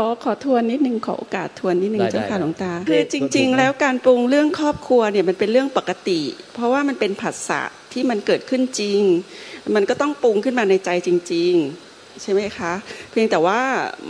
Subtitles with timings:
[0.00, 6.20] ขอขอทวนนิดนึงขอโอกาสทวนนิดนึงเจ้าค่ะหลวงตา คือจริง ๆ แล้วการปรุงเรื่องครอบครัวเนี่ยมันเป็นเรื่องปกติ
[6.54, 7.62] เพราะว่ามันเป็นผัสสะ
[7.92, 9.00] ที่มันเกิดขึ้นจริง
[9.74, 11.54] มันก็ต้องปรุงขึ้นมาในใจจริง
[11.88, 12.72] ๆ ใช่ไหมคะ
[13.10, 13.60] เพียงแต่ว่า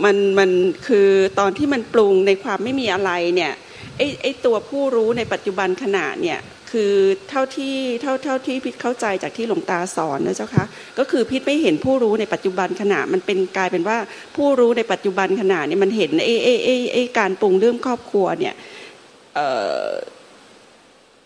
[0.03, 0.49] มันมัน
[0.87, 1.07] คือ
[1.39, 3.53] ตอนที่มันปรุงในความไม่มีอะไรเนี่ย
[3.97, 6.39] ไอ้ไอ้ตัวผู้รู้ในปัจจุบันขณะเนี่ย
[6.71, 6.93] คือ
[7.29, 10.65] เท่าที่เท่าเท่าที่พิทเข้าใจจากที่หลวงตาสอนนะเจ้าคะ
[10.99, 13.97] ก็คือพิทไม่เห็นผู้รู้ในปัจจุบันขณะมันเป็นกลายเป็นว่า
[14.35, 18.55] ผู้รู้ในปัจจุบันขณะเนี่ยมันเห็นไอ้ไอ้ไอ้ไอ้การปรุงเรื่องครอบครัวเนี่ย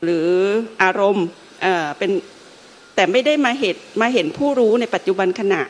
[0.04, 0.30] หรือ
[0.84, 1.28] อารมณ์
[1.64, 2.12] เออเป็น
[2.96, 5.62] แต่ไม่ได้มาเห็นมาเห็นผู้รู้ในปัจจุบันขณะ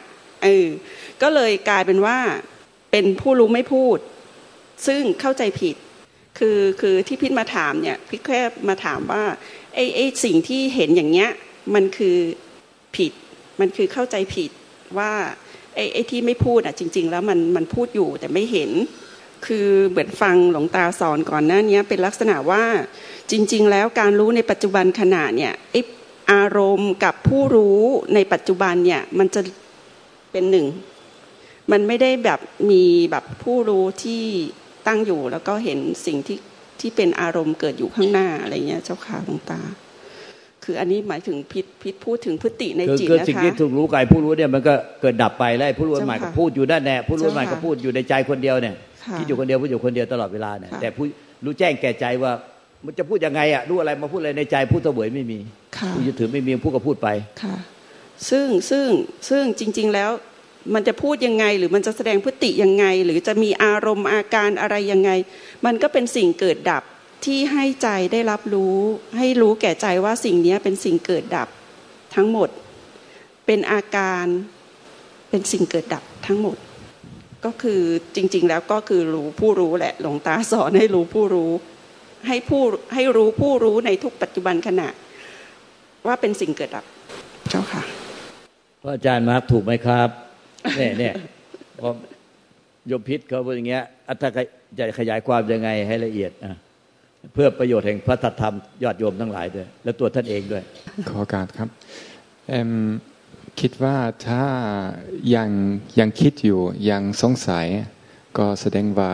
[0.44, 0.68] เออ
[1.22, 2.18] ก็เลยกลายเป็นว่า
[2.92, 3.98] เป็นผู้รู้ไม่พูด
[4.88, 5.76] ซึ่งเข้าใจผิด
[6.40, 9.24] คือคือที่พิทมาถามเนี่ยพิทแค่มาถามว่า
[9.76, 11.30] ไอ้ไอ้สิ่งที่เห็นอย่างเงี้ย
[11.76, 12.18] มันคือ
[12.96, 13.12] ผิด
[13.60, 14.52] มันคือเข้าใจผิด
[14.98, 15.12] ว่า
[15.76, 18.72] ไอ้ไอ้ที่ไม่พูดอะจริง ๆ แล้วมันมันพูดอยู่แต่ไม่เห็น
[19.46, 22.64] คือเหมือนฟังหลวงตาสอนก่อนหน้านี้เป็นลักษณะว่า
[23.32, 25.82] จริง ๆ แล้วการรู้ในปัจจุบันขณะเนี่ยไอ้
[26.32, 27.80] อารมณ์กับผู้รู้
[28.16, 29.42] ในปัจจุบันเนี่ยมันจะ
[30.32, 30.68] เป็นหนึ่ง
[31.72, 34.24] มันไม่ได้แบบมีแบบผู้รู้ที่
[34.88, 36.38] ตั้งอยู่แล้วก็เห็นสิ่งที่
[36.80, 39.62] ที่เป็นอารมณ์เกิดอยู่ข้างหน้าอะไรเงี้ย เจ้าค่ะหลวงตา
[40.64, 48.76] คืออันนี้หมายถึงพิษพิษพูดถึงพฤติในจิตนะคะสิ่งที่ถูกรู้กายผู้รู้เนี่ยมันก็เกิดดับไปแล้วผู้รู้ใหม่ก็พูดอยู่ด้านแน่ผู้รู้ใหม่ก็พูดอยู่ในใจคนเดียวเนี่ย
[49.18, 51.06] คิดอยู่คนเดียวพูดอยู่คนเดียวตลอดเวลาเนี่ยแต่ผู้
[51.46, 52.32] รู้แจ้งแก่ใจว่า
[52.86, 55.40] มันจะพูดยังไงอะรู้อะไรมาพูดอะไรในใจพูดตะเวยไม่มี
[55.96, 57.08] ผู้ยึดถือไม่มีผู้ก็พูดไป
[57.44, 57.56] ค่ะ
[58.30, 58.88] ซึ่งซึ่ง
[59.30, 60.12] ซึ่งจริง ๆ แล้ว
[60.74, 65.12] มันจะพูดยังไง หรือมันจะแสดงพฤติยังไง หรือจะมีอารมณ์อาการอะไรยังไง
[65.66, 66.84] มันก็เป็นสิ่งเกิดดับ
[67.26, 68.78] ที่ให้ใจได้รับรู้
[69.18, 71.48] ให้รู้แก่ใจว่าสิ่งนี้เป็นสิ่งเกิดดับ
[72.16, 72.50] ทั้งหมด
[73.46, 74.26] เป็นอาการ
[75.30, 76.58] เป็นสิ่งเกิดดับทั้งหมด
[77.46, 77.82] ก็คือ
[78.16, 81.52] จริง ๆ แล้วก็คือรู้ผู้รู้แหละหลวงตาสอนให้รู้ผู้รู้
[82.28, 82.62] ให้ผู้
[82.94, 84.90] ให้รู้ผู้รู้ในทุกปัจจุบันขณะ
[86.08, 86.86] ว่าเป็นสิ่งเกิดดับ
[87.50, 87.84] เจ้าค่ะ
[88.82, 90.25] พระอาจารย์มาร์กถูกไหมครับ
[90.78, 91.14] เนี่ยเนี่ย
[91.80, 91.90] พอ
[92.92, 94.24] ยมพิษเขาพูดอย่างเงี้ยอัตถ
[94.78, 96.58] จะขยายความยังไงให้ละเอียดอะ
[97.34, 100.64] เพื่อประโยชน์แห่งพระธรรมยอดโยมทั้งหลายด้วย และตัวท่านเองด้วย
[101.10, 101.70] ขอการครับ
[102.50, 102.72] เอม
[103.60, 104.44] คิดว่าถ้า
[105.36, 105.50] ยัง
[106.00, 106.60] ยังคิดอยู่
[106.90, 107.66] ยังสงสัย
[108.38, 109.12] ก็แสดงว่า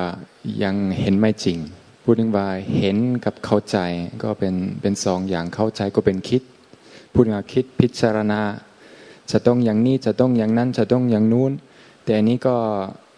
[0.63, 1.57] ยังเห็นไม่จริง
[2.03, 2.47] พูดถึงว่า
[2.77, 3.77] เห็นกับเข้าใจ
[4.23, 6.41] ก็เป็นเป็นสองอย่างเข้าใจก็เป็นคิด
[7.13, 8.41] พูดว่าคิดพิจารณา
[9.31, 11.51] จะต้องอย่างนี้จะต้องอย่างนั้นจะต้องอย่างนู้น
[12.03, 12.55] แต่อันนี้ก็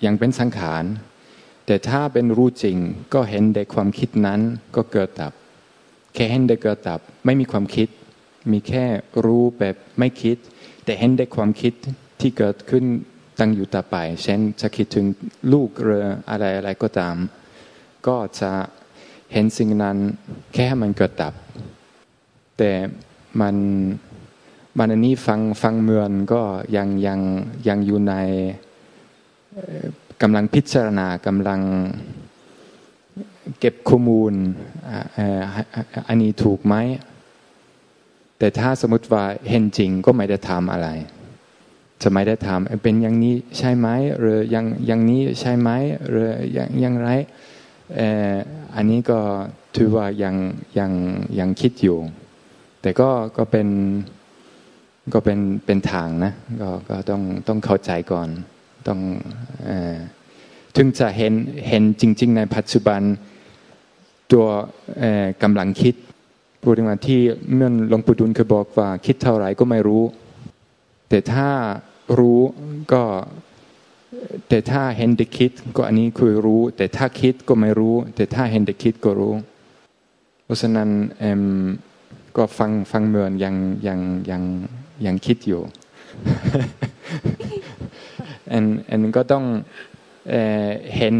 [0.05, 0.83] ยังเป็นสังขาร
[1.65, 2.77] แต่ถ้าเป็นรู้จริง
[3.13, 4.39] ก็เห็นแต่ความคิดนั้น
[4.75, 5.33] ก็เกิดดับ
[6.13, 7.87] แค่เห็นแต่เกิดดับไม่มีความคิด
[8.51, 8.85] มีแค่
[9.25, 10.37] รู้แบบไม่คิด
[10.85, 11.73] แต่เห็นแต่ความคิด
[12.19, 12.85] ที่เกิดขึ้น
[13.39, 15.05] ตั้งอยู่ต่อไป เช่นจะคิดถึง
[15.53, 17.15] ลูกเรืออะไรอะไรก็ตาม
[18.07, 18.51] ก็จะ
[19.33, 19.97] เห็นสิ่งนั้น
[20.53, 21.33] แค่มันเกิดดับ
[22.57, 22.71] แต่
[23.41, 23.55] มัน
[24.77, 26.41] มันอันนี้ฟังฟังเมือนก็
[26.75, 27.19] ยังยัง
[27.67, 28.13] ยังอยู่ใน
[30.21, 31.61] กำลังพิจารณากำลัง
[33.59, 34.33] เก็บข้อมูล
[36.07, 36.75] อันนี้ถูกไหม
[38.37, 40.89] แต่ถ้าสมมติว่าเห็นจริงก็ไม่ได้ทำอะไร
[42.01, 43.87] จะไม่ได้ทำเป็นอย่างนี้ใช่ไหม
[44.19, 45.69] หรืออย่างอย่างนี้ใช่ไหม
[46.09, 47.09] หรืออย่างอย่างไร
[48.75, 49.19] อันนี้ก็
[49.75, 50.35] ถือว่ายัง
[50.79, 50.91] ยัง
[51.39, 51.97] ยังคิดอยู่
[52.81, 53.67] แต่ก็ก็เป็น
[55.13, 58.27] ก็เป็นเป็นทางนะก็ก็ต้องต้องเข้าใจก่อน
[58.87, 58.99] ต้อง
[60.75, 61.33] ถึงจะเห็น
[61.67, 63.01] เห็นจริง ๆ ในปัจจุบัน
[64.31, 64.45] ตัว
[65.43, 65.95] กำลังคิด
[66.61, 67.19] พูดถึงว่าที่
[67.55, 70.03] เมื่อหลวงปู่ดุลเคยบอกว่าคิดเท่าไหร่ก็ไม่รู้
[71.09, 71.49] แต่ถ้า
[72.19, 72.41] รู้
[72.93, 73.03] ก็
[74.49, 79.33] แต่ถ้าเห็นเด็กคิดก็อันนี้คือรู้ แต่ถ้าคิดก็ไม่รู้ แต่ถ้าเห็นเด็กคิดก็รู้
[80.43, 80.89] เพราะฉะนั้น
[82.37, 83.55] ก็ฟังฟังเหมือนยัง
[83.87, 83.99] ยัง
[84.31, 84.41] ยัง
[85.05, 85.61] ยังคิดอยู่
[88.51, 89.45] อันอันก็ต้อง
[90.97, 91.15] เห็น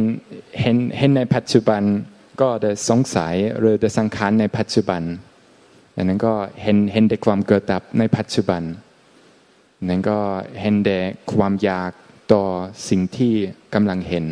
[0.61, 1.81] เห็นเห็นในปัจจุบัน
[2.41, 5.01] ก็จะสงสัยหรือจะสังขารในปัจจุบัน
[5.95, 6.33] อันนั้นก็
[6.63, 8.61] เห็นเห็นแต่ความเกิดดับในปัจจุบัน
[9.89, 10.17] นั้นก็
[10.61, 10.97] เห็นแต่
[11.33, 11.91] ความอยาก
[12.33, 12.43] ต่อ
[12.89, 13.33] สิ่งที่
[13.73, 14.25] กำลังเห็น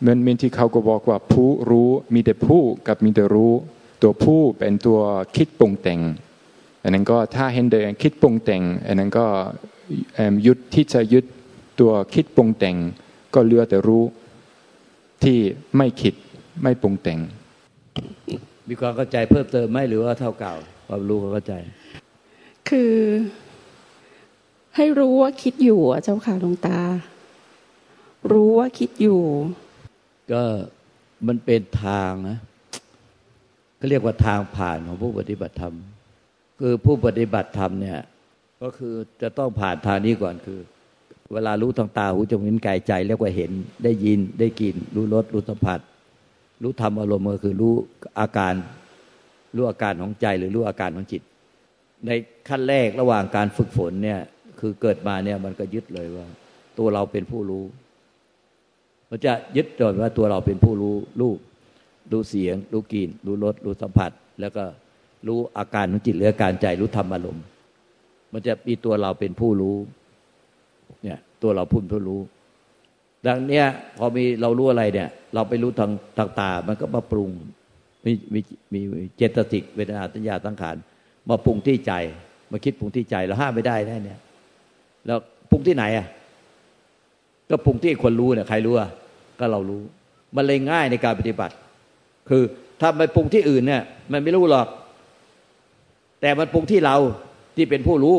[0.00, 3.52] เหมือนเมินที่เขาก็บอกว่าผู้รู้มีแต่ผู้กับมีแต่รู้
[4.02, 5.00] ตัวผู้เป็นตัว
[5.36, 6.00] คิดปรุงแต่ง
[6.82, 9.26] อันนั้นก็ถ้าเห็นแต่คิดปรุงแต่งอันนั้นก็
[10.46, 11.24] ยุดที่จะยึด
[11.80, 12.76] ตัวคิดปรุงแต่ง
[13.34, 14.04] ก็เหลือแต่รู้
[15.24, 15.38] ที่
[15.76, 16.14] ไม่คิด
[16.62, 17.18] ไม่ปรุงแต่ง
[18.68, 20.54] มีความเข้าใจเพิ่มเติมไหมหรือว่าเท่าเก่า
[20.88, 21.54] ความรู้เข้าใจ
[22.68, 22.94] คือ
[24.76, 26.80] ให้รู้ว่าคิดอยู่เจ้าค่ะหลวงตา
[28.32, 29.20] รู้ว่าคิดอยู่
[30.32, 30.42] ก็
[31.26, 32.38] มันเป็นทางนะ
[33.78, 35.74] ก็เรียกว่าทางผ่านของผู้ปฏิบัติธรรม
[36.60, 37.98] คือผู้ปฏิบัติธรรมเนี่ย
[38.62, 40.60] ก็คือจะต้องผ่านทางนี้ก่อนคือ
[41.32, 43.50] เวลารู้ทางตาหูจมูกลิ้นกายใจเรียกว่าเห็น
[43.84, 45.80] ได้ยินได้กลิ่นรู้รสรู้สัมผัส
[46.62, 47.74] รู้ธรรมอารมณ์ก็คือรู้
[48.20, 48.54] อาการ
[49.56, 51.22] รู้อาการของใจหรือรู้อาการของจิต
[52.06, 52.10] ใน
[52.48, 54.20] ขั้นแรกระหว่างการฝึกฝนเนี่ย
[54.60, 56.26] คือเกิดมาเนี่ยมันก็ยึดเลยว่า
[56.78, 57.64] ตัวเราเป็นผู้รู้
[59.10, 61.38] มันจะยึดโดยว่าตัวเราเป็นผู้รู้รูป
[62.12, 64.10] รู้เสียง รู้กลิ่นรู้รสรู้สัมผัส
[64.40, 64.64] แล้วก็
[65.26, 67.44] รู้อาการของจิตหรืออาการใจรู้ธรรมอารมณ์
[68.32, 69.76] มันจะมีตัวเราเป็นผู้รู้
[71.02, 72.20] เนี่ย ตัวเราพุ่นผู้รู้
[73.26, 73.66] ดังเนี้ย
[73.98, 77.30] พอมีเรารู้อะไรเนี่ย เราไปรู้ทางทางตา มันก็มาปรุง
[78.04, 78.40] มีมี
[78.72, 78.80] มี
[79.16, 80.76] เจตสิกเวทนาสัญญาสังขาร
[81.30, 81.92] มาปรุงที่ใจ
[82.50, 84.20] มาคิดปรุงที่ใจเราห้ามไม่ได้แน่เนี่ย
[85.06, 85.18] แล้ว
[85.50, 86.06] ปรุงที่ไหนอะ
[87.50, 88.90] ก็ปรุงที่คนรู้เนี่ยใครรู้อะ
[89.38, 89.82] ก็เรารู้
[90.36, 91.54] มันเลยง่ายในการปฏิบัติ
[92.28, 92.42] คือ
[92.80, 93.82] ถ้าไปปรุงที่อื่นเนี่ย
[94.12, 94.66] มันไม่รู้หรอก
[96.20, 96.96] แต่มันปรุงที่เรา
[97.56, 98.16] ที่เป็นผู้รู้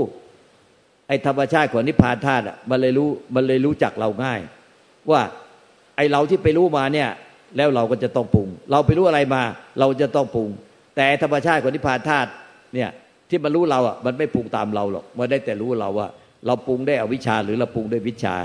[1.07, 4.39] ไอ้ธรรมชาติของนิพพานธาตุมันเลยรู้มันเลยรู้จักเราง่าย
[5.11, 5.21] ว่า
[5.95, 7.09] ไอ้เราที่ไปรู้มาเนี่ย
[7.57, 9.43] แล้วเราก็จะต้องปรุง เราไปรู้อะไรมา
[9.79, 10.49] เราจะต้องปรุง
[10.95, 12.29] แต่ธรรมชาติของนิพพานธาตุ
[12.73, 12.89] เนี่ย
[13.29, 16.07] ที่มันรู้เราอะมันไม่ปรุงตามเราหรอกมันได้แต่รู้เราว่า
[16.45, 18.35] เราปรุงได้อวิชชาหรือเราปรุงด้วยวิชา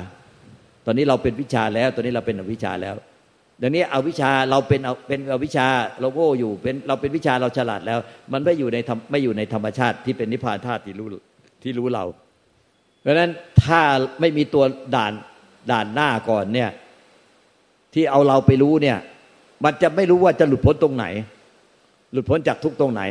[0.87, 2.94] ตอนนี้เราเป็นวิชาแล้ว ตอนนี้เราเป็นอวิชชาแล้ว
[3.58, 5.67] เดังนี้เอาวิชาเราเป็นเอาเป็นอวิชา
[6.00, 7.99] เราโง่อยู่เป็นเราเป็นวิชาเราฉลาดแล้ว
[8.32, 8.79] มันไม่อยู่ใน
[9.11, 11.08] ไม่อยู่ในธรรมชาติที่เป็นนิพพานธาตุที่รู้
[11.62, 12.05] ที่รู้เรา
[13.00, 13.31] เพราะฉะนั้น
[13.64, 13.81] ถ้า
[14.20, 14.64] ไม่มีตัว
[14.97, 15.12] ด่าน
[15.70, 16.70] ด่านหน้าก่อนเนี่ย
[17.94, 18.99] ที่เอาเราไปรู้เนี่ย
[19.64, 21.06] มันจะไม่รู้ว่าจะหลุดพ้นตรงไหน
[22.12, 23.03] หลุดพ้นจากทุกตรงไหน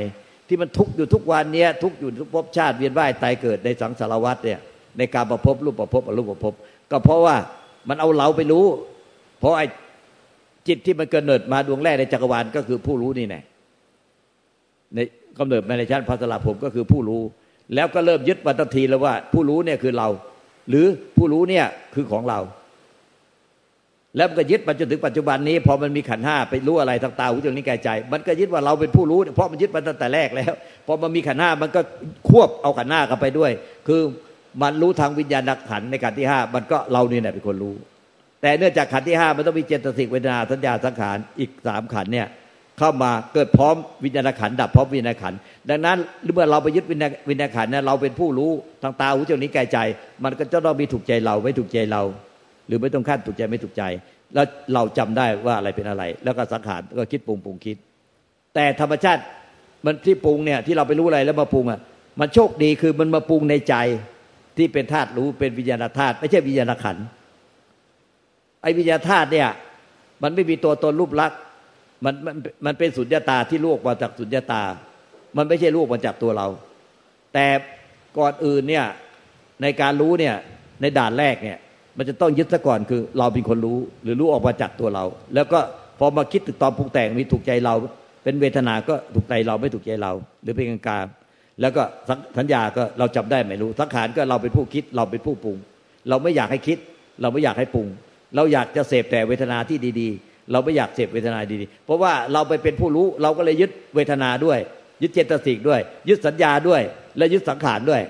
[0.47, 4.59] ที่มันทุกอยู่ทุกวันเนี้ยทุกอยู่ทุกภพชาติเวียนว่ายตายเกิดในสังสารวัฏเนี่ย
[4.97, 6.53] ในการประพบรูปประพบอรูปประพบ
[6.91, 7.35] ก็เพราะว่า
[7.89, 8.65] มันเอาเราไปรู้
[9.39, 9.67] เพราะไอ้
[10.67, 13.41] จิตที่มันเกิดเนิดมาดวงแรกในจักรวาลก็คือผู้รู้นี่แน่
[14.95, 14.99] ใน
[15.39, 17.21] กำเนิดมาในชั้นพัสลาผมก็คือผู้รู้
[17.75, 20.07] แล้วก็เริ่มยึดมาทันทีแล้วว่า ผู้รู้เนี่ยคือเรา
[20.69, 20.85] หรือ
[21.17, 22.39] ผู้รู้เนี่ยคือของเรา
[24.17, 30.53] แล้วมันก็ยึดมาจนถึงปัจจุบันนี้พอมันมีขันห้าไปรู้อะไรทางตาหูจมูกลิ้นกายใจ มันก็ยึดว่าเราเป็นผู้รู้เพราะมันยึดมาตั้งแต่แรกแล้ว
[30.87, 31.81] พอมันมีขันห้ามันก็
[32.29, 33.51] ควบเอาขันห้ากันไปด้วย
[33.87, 34.01] คือ
[34.61, 37.75] มันรู้ทางวิญญาณขันในขันที่ห้ามันก็เราเนี่แหละเป็นคนรู้
[38.45, 42.27] แต่เนื่องจากขันที่ห้ามันต้องมีเจตสิกเวทนาสัญญาสังขารอีกสามขันเนี่ย
[42.79, 45.33] เข้ามาเกิดพร้อมวิญญาณขันดับพร้อมวิญญาณขัน
[45.69, 45.97] ดังนั้น
[46.33, 48.51] เมื่อเราไปยึดวิญญาณวิญญาณขันเนี่ยเราเป็นผู้รู้
[48.83, 49.77] ทางตาหูจมูกนิ้วกายใจ
[50.23, 52.01] มันก็จะต้องมีถูกใจเราไม่ถูกใจเรา
[52.67, 53.83] หรือไม่ต้องขั้นถูกใจไม่ถูกใจ
[54.33, 57.77] แล้วเราจำได้ว่าอะไรเป็นอะไร แล้วก็สังขารก็คิดปรุงปรุงคิด
[58.55, 59.21] แต่ธรรมชาติ
[59.85, 61.79] มันที่ปรุงเนี่ยที่เราไปรู้อะไรแล้วมาปรุงอะ
[62.19, 63.75] มันโชคดีคือมันมาปรุงในใจ
[64.57, 67.05] ที่เป็นธาตุรู้เป็นวิญญาณธาตุไม่ใช่วิญญาณขันธ์
[68.65, 69.49] ไอ้วิญญาธาตุเนี่ย
[70.23, 71.39] มันไม่มีตัวตนรูปลักษณ์
[72.05, 72.35] มันมัน
[72.65, 74.63] มันเป็นสุญญตาที่ลูกมาจากสุญญตา
[75.37, 76.47] มันไม่ใช่ลูกมาจากตัวเรา
[77.33, 77.47] แต่
[78.17, 78.85] ก่อนอื่นเนี่ย
[79.61, 80.35] ในการรู้เนี่ย
[80.81, 81.57] ในด่านแรกเนี่ย
[81.97, 85.59] มันจะต้องยึดซะก่อนคือ เราเป็นคนรู้หรือรู้ออกมาจากตัวเรา แล้วก็
[85.99, 87.73] พอมาคิดถึงตอนปรุงแต่งมีถูกใจเรา
[88.23, 90.11] เป็นเวทนาก็ถูกใจเราไม่ถูกใจเรา
[90.43, 91.81] หรือเป็นกลางๆแล้วก็
[92.37, 95.57] สัญญาก็เราจำได้ไม่รู้สังขารก็เราเป็นผู้คิดเราเป็นผู้ปรุง
[96.09, 96.77] เราไม่อยากให้คิด
[97.21, 97.87] เราไม่อยากให้ปรุง
[98.35, 104.59] เราอยากจะเสพแต่เวทนาที่ดีๆ เราไม่อยากเสพเวทนาดีๆ เพราะว่าเราไปเป็นผู้รู้เราก็เลยยึดเวทนาด้วย
[105.01, 106.81] ยึดเจตสิกด้วย ยึดสัญญาด้วย
[107.17, 108.01] และยึดสังขารด้วย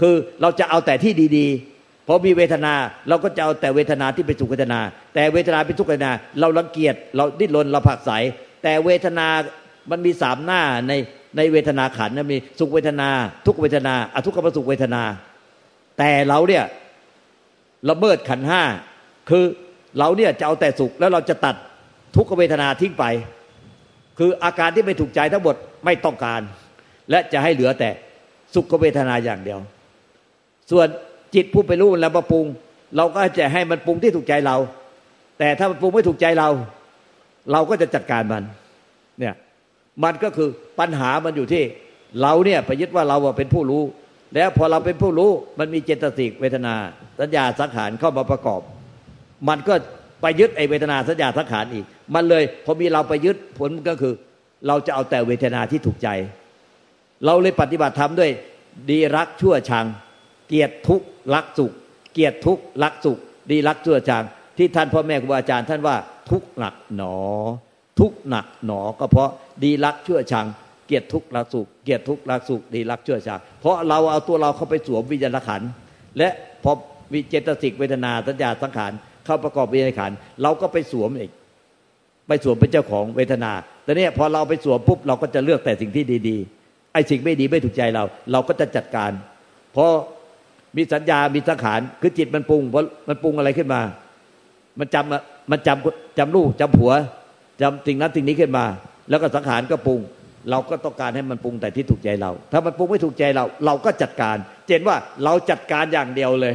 [0.00, 2.72] คือเราจะเอาแต่ที่ดีๆพอมีเวทนา
[3.08, 4.80] เราก็จะเอาแต่เวทนาที่เป็นสุขเวทนา
[5.14, 8.10] แต่เวทนาเป็นทุกเวทนา เราลังเกียจเราดิ้นรนเราผักใส
[8.62, 9.26] แต่เวทนา
[9.90, 10.92] มันมีสามหน้าใน
[11.36, 13.08] ในเวทนาขันนะมีสุขเวทนา
[13.46, 15.02] ทุกเวทนาอทุกขมสุขเวทนา
[15.98, 16.64] แต่เราเนี่ย
[17.90, 18.62] ละเมิดขันห้า
[19.30, 19.44] คือ
[19.98, 21.56] เราเนี่ยจะเอาแต่สุขแล้วเราจะตัด
[22.16, 23.04] ทุกขเวทนาทิ้งไป
[24.18, 26.40] คืออาการที่ไม่ถูกใจทั้งหมดไม่ต้องการ
[27.10, 27.90] และจะให้เหลือแต่
[28.54, 29.58] สุขเวทนาอย่างเดียว
[30.70, 30.88] ส่วน
[31.34, 32.46] จิตผู้ไปรู้แล้วมาปรุง
[32.96, 34.56] เราก็จะให้มันปรุงที่ถูกใจเรา
[35.38, 36.48] แต่ถ้ามันปรุงไม่ถูกใจเรา
[37.52, 38.42] เราก็จะจัดการมัน
[39.18, 39.34] เนี่ย
[40.04, 40.48] มันก็คือ
[40.80, 41.62] ปัญหามันอยู่ที่
[42.22, 43.82] เราเนี่ยไปยึดว่าเราเป็นผู้รู้
[44.34, 46.74] แล้วพอเราเป็นผู้รู้มันมีเจตสิกเวทนา
[47.20, 48.60] สัญญาสังขารเข้ามาประกอบ
[49.48, 49.74] มันก็
[50.22, 54.14] ไปยึดไอเวทนาสัญญาสังขารอีก มันเลยพอมีเราไปยึดผลก็คือ
[54.66, 56.08] เราจะเอาแต่เวทนาที่ถูกใจ
[57.24, 58.30] เราเลยปฏิบัติธรรมด้วย
[58.90, 59.86] ดีรักชั่วชัง
[60.48, 61.02] เกียรติทุก
[61.34, 61.72] รักสุข
[62.12, 63.18] เกียรติทุกรักสุข
[63.50, 64.24] ดีรักชั่วชัง
[64.58, 65.96] ที่ท่านพ่อแม่ครูอาจารย์ ท่านว่า
[66.30, 67.16] ทุกหนักหนอ
[68.00, 69.30] ทุกหนักหนอก็เพราะ
[69.64, 70.46] ดีรักชั่วชัง
[70.86, 75.62] เกียรติทุกรักสุข เกียรติทุกรักสุข ดีรักชั่วชัง เพราะเราเอาตัวเราเข้าไปสวมวิญญาณขัน
[76.18, 76.28] และ
[76.64, 76.72] พอ
[77.12, 78.92] วิเจตสิกเวทนาสัญญาสังขาร
[79.24, 80.10] เข้าประกอบวิญญาณขัน
[80.42, 81.30] เราก็ไปสวมอีก
[82.28, 83.52] ไปสวมเป็นเจ้าของเวทนา
[83.84, 89.10] แต่เนี่ยพอเราไปสวมปุ๊บเราก็จะเลือกแต่สิ่งที่ดีๆไอ้สิ่งไม่ดีไม่ถูกใจเรา เราก็จะจัดการ
[89.76, 89.86] พอ
[90.76, 93.80] มีสัญญา มีสังขาร คือจิตมันปรุงเพราะมันปรุงอะไรขึ้นมา
[94.78, 96.92] มันจำมันจำจำลูกจำผัว
[97.60, 98.64] จำสิ่งนั้นสิ่งนี้ขึ้นมา
[99.10, 100.00] แล้วก็สังขารก็ปรุง
[100.50, 106.54] เราก็ต้องการให้มันปรุงแต่ที่ถูกใจเรา ถ้ามันปรุงไม่ถูกใจเรา เราก็จัดการ เจนว่าเราจัดการอย่างเดียวเลย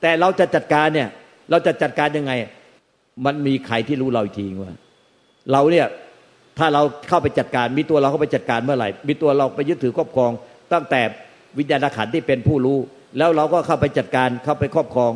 [0.00, 1.08] แต่เราจะจัดการเนี่ย
[1.50, 2.32] เราจะจัดการยังไง
[3.24, 4.72] มันมีใครที่รู้เราทีว่า
[5.52, 5.86] เราเนี่ย
[6.58, 10.32] ถ้าเราเข้าไปจัดการ มีตัวเราเข้าไปจัดการเมื่อไหร่ มีตัวเราไปยึดถือครอบครอง
[10.72, 11.00] ตั้งแต่
[11.58, 12.78] วิญญาณขันธ์ที่เป็นผู้รู้
[13.18, 15.12] แล้วเราก็เข้าไปจัดการเข้าไปครอบครอง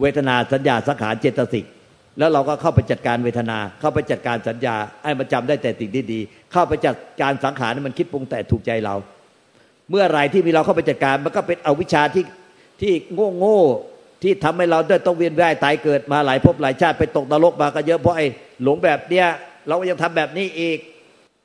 [0.00, 1.64] เวทนาสัญญาสังขารเจตสิก
[2.18, 4.74] แล้วเราก็เข้าไปจัดการเวทนา เข้าไปจัดการสัญญา
[5.04, 6.20] ให้มันจำได้แต่สิ่งที่ดี
[6.52, 8.96] เข้าไปจัดการสังขารให้มันคิดปรุงแต่ถูกใจเรา
[9.90, 12.24] เมื่อไรที่มีเราเข้าไปจัดการมันก็เป็นอวิชชาที่
[12.80, 13.60] ที่โง่โง่
[14.26, 18.26] ที่ทำให้เราได้ต้องเวียนว่ายตายเกิดมาหลายภพหลายชาติไปตกนรกมาก็เยอะเพราะไอ้
[18.62, 19.26] หลงแบบเนี้ย
[19.68, 20.78] เราก็ยังทำแบบนี้อีก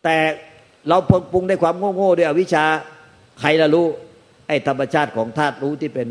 [0.03, 0.17] แต่
[0.89, 0.97] เรา
[1.33, 2.65] ปรุงได้ความโง่โง่ด้วยอวิชชา
[3.39, 3.87] ใครละรู้
[4.47, 6.07] ไอ้ธรรมชาติของธาตุรู้ที่เป็น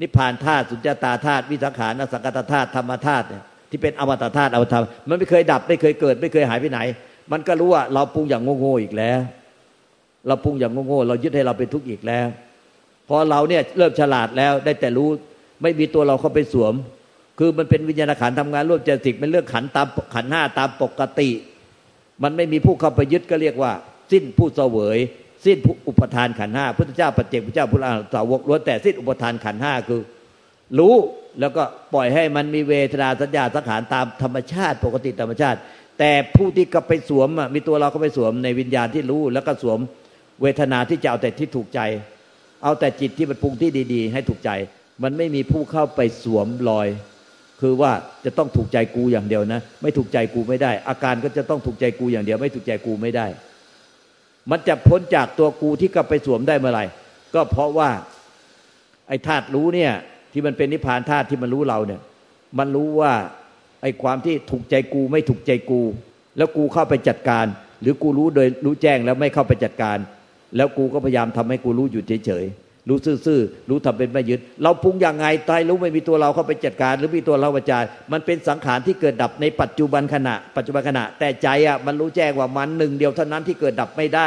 [0.00, 6.80] นิพพานธาตุสุญญตาธาตุวิสังขารสังกัตธาตุธรรมธาตุเนี่ยที่เป็นอมตะธาตุอมตะมันไม่เคยดับไม่เคยเกิด ไม่เคยหายไปไหน
[7.32, 9.20] มันก็รู้ว่าเราปรุงอย่างโง่ๆอีกแล้ว
[10.26, 12.28] เราปรุงอย่างโง่ๆเรายึดให้เราเป็นทุกข์อีกแล้ว
[13.08, 15.08] พอเราเนี่ยเริ่มฉลาดแล้วได้แต่รู้
[15.62, 16.74] ไม่มีตัวเราเข้าไปสวม
[17.38, 21.30] คือมันเป็นวิญญาณขันทำงานร่วมเจติกเป็นเรื่องขันตามขันห้าตามปกติ
[22.22, 23.72] มันไม่มีผู้เข้าไปยึดก็เรียกว่า
[24.12, 24.98] สิ้นผู้เสวย
[25.44, 30.02] สิ้นผู้อุปทานขันห้าพุทธเจ้าปัจเจกพุทธเจ้าพุทธาสาวกล้วนแต่สิ้นอุปทานขันห้าคือ
[30.78, 30.94] รู้
[31.40, 31.62] แล้วก็
[31.94, 35.58] ปล่อยให้มันมีเวทนาสัญญาสังขารตามธรรมชาติ ปกติธรรมชาติ
[35.98, 39.78] แต่ผู้ที่ก็ไปสวมมีตัวเราก็ไปสวมในวิญญาณที่รู้แล้วก็สวม
[40.42, 41.80] เวทนาที่จะเอาแต่ที่ถูกใจ
[42.62, 44.50] เอาแต่จิตที่มันปรุงที่ดี ๆ ให้ถูกใจ
[45.02, 46.88] มันไม่มีผู้เข้าไปสวมรอย
[47.60, 47.92] คือว่า
[48.24, 53.26] จะต้องถูกใจกูอย่างเดียวนะ ไม่ถูกใจกูไม่ได้ อาการก็จะต้องถูกใจกูอย่างเดียว ไม่ถูกใจกูไม่ได้
[54.50, 56.84] มันจะพ้นจากตัวกูที่ก็ไปสวมได้เมื่อไหร่
[57.34, 57.90] ก็เพราะว่า
[59.08, 59.92] ไอ้ธาตุรู้เนี่ย
[60.32, 62.00] ที่มันเป็นนิพพานธาตุที่มันรู้เราเนี่ย
[62.58, 63.12] มันรู้ว่า
[63.82, 65.82] ไอ้ความที่ถูกใจกูไม่ถูกใจกู
[66.36, 67.46] แล้วกูเข้าไปจัดการ
[67.80, 69.98] หรือกูรู้โดยรู้แจ้งแล้วไม่เข้าไปจัดการ
[70.56, 84.26] แล้วกูก็พยายามทำให้กูรู้อยู่เฉยๆ รู้ซื่อๆรู้ทำเป็นไม่ยึด เราปรุงอย่างไงตายรู้ไม่มีตัวเราเข้าไปจัดการ หรือมีตัวเราประจารมันเป็นสังขารที่เกิดดับในปัจจุบันขณะ ปัจจุบันขณะ แต่ใจอะมันรู้แจ้งว่ามันหนึ่งเดียวเท่านั้นที่เกิดดับไม่ได้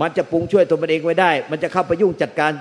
[0.00, 2.52] มันจะปรุงช่วยตัวมันเองไว้ได้ มันจะเข้าไปยุ่งจัดการ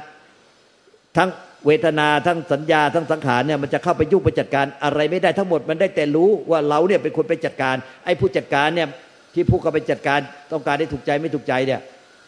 [1.18, 1.30] ทั้ง
[1.65, 7.75] เวทนาทั้งสัญญาทั้งสังขารเนี่ยมันจะเข้าไปยุ่งไปจัดการอะไรไม่ได้ทั้งหมดมันได้แต่รู้ว่าเราเนี่ยเป็นคนไปจัดการ
[8.06, 8.88] ไอ้ผู้จัดการเนี่ย
[9.34, 10.20] ที่ผู้เข้าไปจัดการ
[10.51, 11.80] ต้องการให้ถูกใจไม่ถูกใจเนี่ย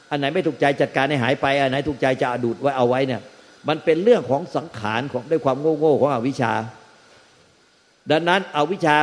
[0.10, 3.22] อันไหนไม่ถูกใจจัดการให้หายไป อันไหนถูกใจจะดูดไว้เอาไว้เนี่ย
[3.68, 6.54] มันเป็นเรื่องของสังขารของด้วยความโง่โง่ของอวิชชา
[8.12, 8.98] ดังนั้นอวิชชา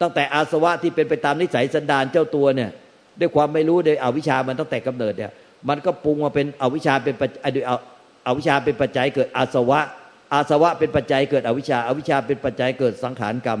[0.00, 2.70] ตั้งแต่อาสวะที่เป็นไปตามนิสัยสันดานเจ้าตัวเนี่ย
[3.20, 5.32] ด้วยความไม่รู้ด้วยอวิชชามันตั้งแต่กำเนิดเนี่ย
[5.68, 7.14] มันก็ปรุงมาเป็นอวิชชาเป็น
[7.56, 7.64] ด้วย
[8.26, 9.80] อวิชชาเป็นปัจจัยเกิดอาสวะ
[10.32, 13.60] อาสวะเป็นปัจจัยเกิดอวิชชาอวิชชาเป็นปัจจัยเกิดสังขารกรรม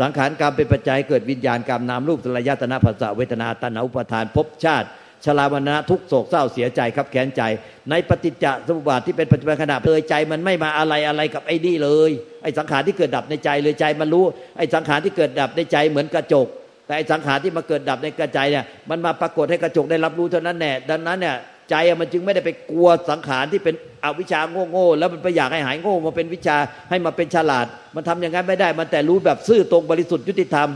[0.00, 4.88] สังขารกรรมเป็นปัจจัยเกิดวิญญาณกรรมนามรูปสลายตนะภาษาเวทนาตัณหาอุปทานภพชาติ
[5.24, 7.42] ชรามนะทุกโศกเศร้าเสียใจครับแค้นใจ
[7.90, 12.10] ในปฏิจจสมุปบาทที่เป็นปัจจุบันขณะเลยใจมันไม่มาอะไรอะไรกับไอ้นี่เลย
[12.42, 14.24] ไอ้สังขารที่เกิดดับในใจเลยใจมันรู้
[14.58, 16.46] ไอ้สังขารที่เกิดดับในใจเหมือนกระจก
[16.86, 21.36] แต่ไอ้สังขารที่มาเกิดดับในกระใจเนี่ยมันมาปรากฏให้กระจกได้รับรู้เท่านั้นแน่ดังนั้นเนี่ย
[21.70, 26.56] ใจมันจึงไม่ได้ไปกลัวสังขารที่เป็นอวิชาโง่โง่แล้วมันไปอยากให้หายโง่มาเป็นวิชา
[26.90, 30.68] ให้มาเป็นฉลาด มันทำอย่างนั้นไม่ได้ มันแต่รู้แบบซื่อตรงบริสุทธิ์ยุติธรรม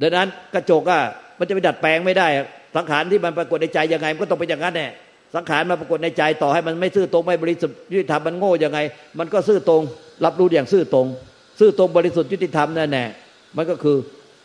[0.00, 1.02] ดังนั้นกระจกอะ
[1.40, 2.28] มันจะไปดัดแปลงไม่ได้
[2.76, 4.88] สังขารที่มันปรากฏในใจยังไงมันก็ต้องเป็นอย่างนั้นแน่
[5.34, 8.78] สังขารมาปรากฏในใจต่อให้มันไม่ซื่อตรงไม่บริสุทธิ์ยุติธรรมมันโง่ยังไง
[9.18, 9.82] มันก็ซื่อตรง
[10.24, 11.06] รับรู้อย่างซื่อตรง
[11.60, 13.04] ซื่อตรงบริสุทธิ์ยุติธรรมนั่นแน่
[13.56, 13.96] มันก็คือ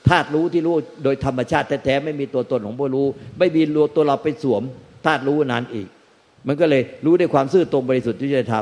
[0.07, 3.07] ธาตุรู้ที่รู้โดยธรรมชาติแท้ๆไม่มีตัวตนของผู้รู้
[3.39, 4.63] ไม่มีตัวตัวเราไปสวม
[5.05, 5.87] ธาตุรู้นั้นอีก
[6.47, 8.55] มันก็เลยรู้ด้วยความซื่อตรงบริสุทธิ์ที่จะท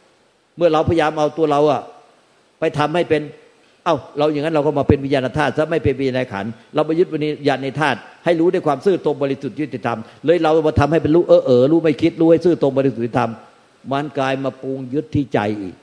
[0.00, 1.82] ำเมื่อเราพยายามเอาตัวเราอะ
[2.60, 3.22] ไปทำให้เป็น
[3.84, 13.30] เอ้าเราอย่างนั้นเราก็มาเป็นวิญญาณธาตุซะไม่เป็นวิญญาณขันเราไปยึดวิญญาณในธาตุให้รู้ด้วยความซื่อตรงบริสุทธิ์ยุติธรรมเลยเรามาทำให้เป็นรู้เออเออรู้ไม่คิดรู้ให้ซื่อตรงบริสุทธิ์ธรรม
[13.92, 15.74] มันกลายมาปรุงยึดที่ใจอีก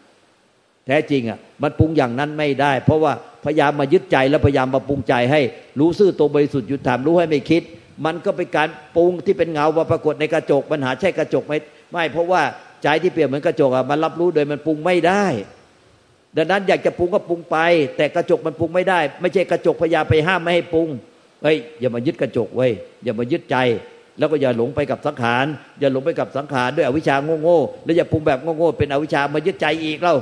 [0.87, 3.13] แท้จริงอะมันปรุงอย่างนั้นไม่ได้ เพราะว่า
[3.45, 5.41] พยายามมายึดใจแล้วพยายามมาปรุงใจให้
[5.79, 7.61] รู้ซื่อตรงบริสุทธิ์ยุติธรรมรู้ให้ไม่คิด
[8.05, 11.53] มันก็เป็นการปรุงที่เป็นเงามาปรากฏในกระจกปัญหาใช่กระจกไหม
[11.91, 12.41] ไม่เพราะว่า
[12.83, 15.25] ใจที่เปรียบเหมือนกระจกอะมันรับรู้โดยมันปรุงไม่ได้
[16.37, 17.57] ดังนั้นอยากจะปรุงก็ปรุงไป
[17.97, 20.87] แต่กระจกมันปรุงไม่ได้ ไม่ใช่กระจกพยายามไปห้ามไม่ให้ปรุง
[21.43, 22.67] เฮ้ยอย่ามายึดกระจกไว้
[23.03, 23.57] อย่ามายึดใจ
[24.19, 25.45] แล้วก็อย่าหลงไปกับสังขาร
[25.79, 30.17] อย่าหลงไปกับสังขารด้วยอวิชชาโง่ๆแล้วอย่าปรุงแบบโง่ๆเป็นอวิชชามายึดใจอีกแล้ว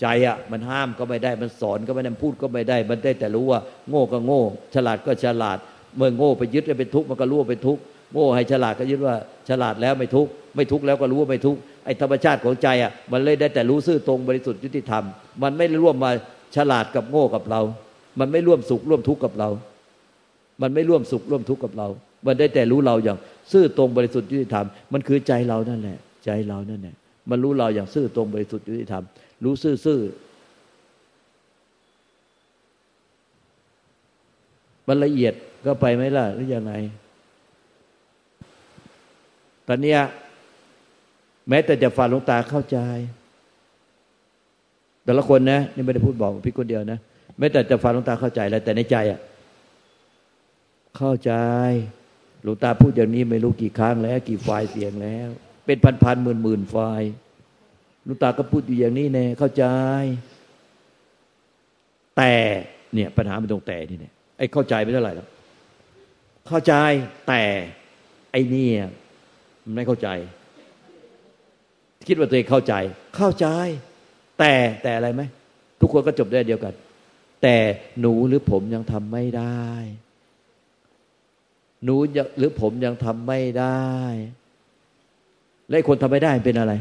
[0.00, 4.42] ใจอะมันห้ามก็ไม่ได้มันสอนก็ไม่ได้พูดก็ไม่ได้ มันได้แต่รู้ว่า โง่ก็โง่
[4.74, 5.58] ฉลาดก็ฉลาด
[5.96, 9.16] เมื่อโง่ไปยึดเป็นทุกข์มันก็รู้ว่าเป็นทุกข์ โง่ให้ฉลาดก็ยึดว่า
[9.48, 15.04] ฉลาดแล้วไม่ทุกข์ไม่ทุกข์แล้วก็รู้ว่าไม่ทุกข์ไอ้ธรรมชาติของใจอะมันเลยได้แต่รู้ซื่อตรงบริสุทธิ์ยุติธรรม
[15.42, 16.10] มันไม่ร่วมมา
[16.56, 17.60] ฉลาดกับโง่กับเรา
[18.20, 19.48] มันไม่ร่วมสุขร่วมทุกข์กับเรา
[20.62, 21.88] มันไม่ร่วมสุขร่วมทุกข์กับเรา
[22.26, 23.18] มันได้แต่รู้เราอย่าง
[23.52, 26.94] ซื่อตรงบริสุทธิ์ยุติธรรม มันคือใจเรานั่นแหละ ใจเรานั่นแหละ
[27.30, 29.04] มันรู้เราอย่างซื่อตรงบริสุทธิ์ยุติธรรม
[29.44, 29.54] รู้
[29.86, 30.00] ซื่อ
[34.88, 35.34] มันละเอียด
[35.66, 36.72] ก็ไปไหมล่ะหรือยังไง
[39.72, 39.96] ตอนนี้
[41.48, 42.78] แม้แต่จะฟังลงตาเข้าใจ
[45.04, 46.98] แต่ละคนนะนี่ไม่ได้พูดบอกพี่คนเดียวนะ
[47.38, 49.20] แม้แต่จะฟังลงตาเข้าใจแล้ว แต่ในใจอะ
[50.96, 51.32] เข้าใจ
[52.42, 55.28] หลวงตาพูดอย่างนี้ไม่รู้กี่ครั้งแล้ว กี่ไฟล์เสียงแล้ว
[55.66, 57.10] เป็นพันพันหมื่นหมื่นไฟล์
[58.04, 59.64] หลวงตาก็พูดอยู่อย่างนี้แน่เข้าใจ
[62.16, 62.32] แต่
[62.94, 65.28] เนี่ย ปัญหามันตรงแต่นี่เนี่ยไอ้เข้าใจไม่เท่าไหร่หรอก
[66.48, 66.74] เข้าใจ
[67.28, 67.42] แต่
[68.32, 68.68] ไอ้นี่
[69.64, 70.08] มันไม่เข้าใจ
[72.08, 72.74] คิดว่าตัวเองเข้าใจ
[73.16, 73.46] เข้าใจ
[74.38, 75.22] แต่แต่อะไรไหม
[75.80, 76.74] ทุกคนก็จบได้เดียวกัน
[77.42, 77.56] แต่
[78.00, 79.64] หนูหรือผมยังทำไม่ได้
[81.84, 81.96] หนู
[82.38, 83.86] หรือผมยังทำไม่ได้
[85.68, 86.72] และคนทำไม่ได้เป็นอะไร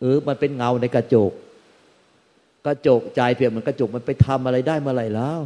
[0.00, 1.32] เออ มันเป็นเงาในกระจก
[2.66, 5.40] กระจกใจเพียงมันกระจกมันไปทำอะไรได้เมื่อไหร่แล้ว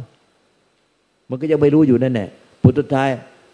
[1.29, 2.29] มันก็ยังไม่รู้อยู่นั่นแหละ
[2.63, 3.09] ผลสุดท้าย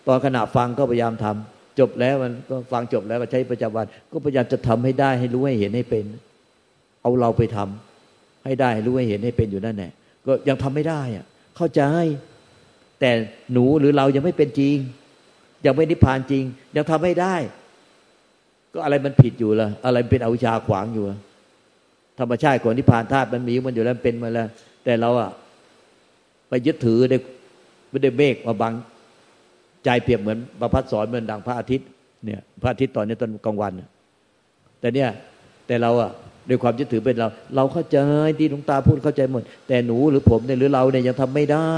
[0.07, 6.05] ตอนขณะฟังก็พยายามทำ จบแล้วมันก็ฟังจบแล้วก็ใช้ประจำวัน ก็พยายามจะทำให้ได้ให้รู้ให้เห็นให้เป็น
[7.01, 9.91] เอาเราไปทำให้ได้ให้รู้ให้เห็นให้เป็นอยู่นั่นแหละ
[10.25, 11.25] ก็ยังทำไม่ได้อะ
[11.57, 11.81] เข้าใจ
[12.99, 13.11] แต่
[13.53, 14.77] หนูหรือเรายังไม่เป็นจริง
[15.65, 16.43] ยังไม่นิพพานจริง
[16.75, 17.35] ยังทำไม่ได้
[18.73, 21.05] ก็อะไรมันผิดอยู่ล่ะ อะไรเป็นอวิชชาขวางอยู่
[22.19, 24.47] ธรรมชาติของนิพพานธาตุมันมีมันอยู่แล้วเป็นมาแล้ว
[24.83, 25.31] แต่เราอะ
[26.49, 27.13] ไปยึดถือใน
[27.89, 28.73] ไม่ได้เมฆมาบัง
[29.85, 31.87] ใจเปรียบเหมือนประพัดสอนเหมือนดังพระอาทิตย์
[32.25, 33.73] เนี่ยพระอาทิตย์ตอนนี้ตอนกลางวัน
[34.79, 35.09] แต่เนี่ย
[35.67, 36.11] แต่เราอะ
[36.49, 37.97] ด้วยความยึดถือเป็นเรา เราเข้าใจ
[38.39, 41.71] ที่หลวงตาพูดเข้าใจหมด แต่หนูหรือผมเนี่ยหรือเราเนี่ยยังทำไม่ได้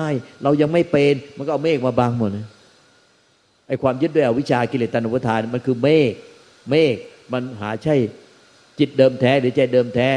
[0.43, 2.31] เรายังไม่เป็นมันก็เอาเมฆมาบังหมด
[3.67, 6.11] ไอ้ความยึดด้วยอวิชากิเลสตัณหาทานมันคือเมฆ
[6.69, 6.95] เมฆ
[7.33, 7.95] มันหาใช่
[8.79, 10.09] จิตเดิมแท้หรือใจเดิมแท้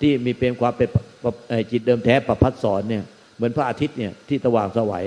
[0.00, 0.88] ที่มีเป็นความเป็น
[1.72, 3.04] จิตเดิมแท้ประพัดสอนเนี่ย
[3.36, 5.04] เหมือนพระอาทิตย์เนี่ยที่สว่างสวัย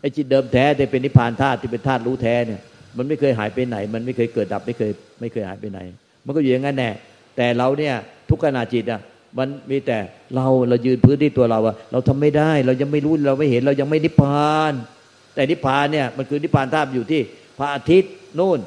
[0.00, 2.60] ไอ้จิตเดิมแท้ที่เป็นนิพพานธาตุที่เป็นธาตุรู้แท้เนี่ย
[2.96, 5.78] มันไม่เคยหายไปไหน มันไม่เคยเกิดดับไม่เคยไม่เคยหายไปไหน
[6.26, 6.90] มันก็อยู่อย่างนั้นแน่
[7.36, 7.94] แต่เราเนี่ย
[8.30, 9.00] ทุกขณะจิตอะ
[9.38, 9.98] มันมีแต่
[10.34, 14.72] เราเรายืนพื้นที่ตัวเราอะเราทำไม่ได้เรายังไม่รู้เราไม่เห็นเรายังไม่นิพพาน
[15.34, 17.20] แต่นิพพานเนี่ยมันคือนิพพานธาตุอยู่ที่
[17.58, 18.58] พระอาทิตย์นู่น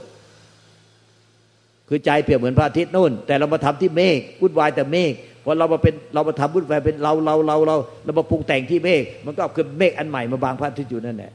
[1.90, 5.12] คือใจเปรียบเหมือนพระอาทิตย์นู่น แต่เรามาทำที่เมฆวุ่นวายแต่เมฆ
[5.44, 11.32] พอเรามาเป็นเรามาทำวุ่นวายเป็นเราเราเราเราเรามาปรุงแต่งที่เมฆมันก็คือเมฆอันใหม่มาบางพระอาทิตย์อยู่นั่นแหละ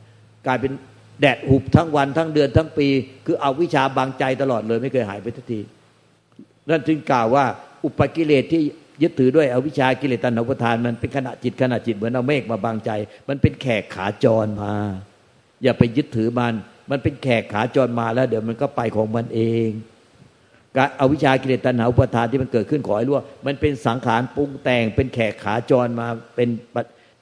[0.47, 0.73] กลายเป็น
[1.21, 2.88] แดดหุบทั้งวันทั้งเดือนทั้งปี
[3.27, 5.61] คือเอาวิชาบางใจตลอดเลยไม่เคยหายไปทันที
[6.71, 7.45] นั่นจึงกล่าวว่า
[7.85, 8.62] อุปกิเลสที่
[9.03, 12.90] ยึดถือด้วยอวิชากิเลสตัณหาประทานมันเป็นขณะจิตขณะจิตเหมือนเอาเมฆมาบางใจ
[13.29, 14.75] มันเป็นแขกขาจรมา
[15.62, 16.55] อย่าไปยึดถือมัน
[16.90, 19.69] มันเป็นแขกขาจรมาแล้ว เดี๋ยวมันก็ไปของมันเอง
[20.77, 26.49] การอาวิชากิเลสตัณหาอุปทานที่มันเกิดขึ้นขอให้รู้ว่ามันเป็นสังขารปรุงแต่ง เป็นแขกขาจรมาเป็น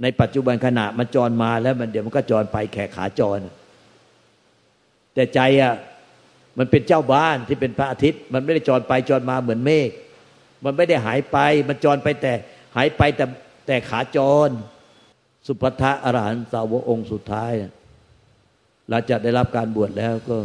[0.02, 3.40] ในปัจจุบันขณะมันจรมาแล้วมันเดี๋ยวมันก็จรไปแขกขาจร
[5.14, 5.74] แต่ใจอะ
[6.58, 9.90] มันเป็นเจ้าบ้านที่เป็นพระอาทิตย์ มันไม่ได้จรไปจรมาเหมือนเมฆ
[10.64, 11.38] มันไม่ได้หายไป
[11.68, 12.32] มันจรไปแต่
[12.76, 13.24] หายไปแต่
[13.66, 14.50] แต่ขาจร
[15.46, 17.52] สุภัทะอรหันต์สาวกองค์สุดท้าย
[18.88, 20.36] หลังจากได้รับการบวชแล้วก็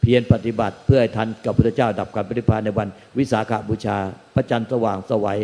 [0.00, 3.96] เพียรปฏิบัติเพื่อให้ทันกับพระเจ้าดับการปฏิพานในวันวิสาขาบูชา
[4.34, 5.40] พระจันทร์สว่างสวัย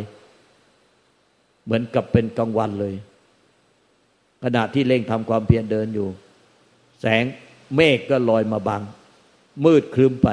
[1.64, 2.94] เหมือนกับเป็นกลางวันเลย
[4.44, 6.08] ขณะที่เร่งทำความเพียรเดินอยู่
[7.00, 7.24] แสง
[7.76, 8.82] เมฆก็ลอยมาบัง
[9.64, 10.28] มืดคลึ้มไป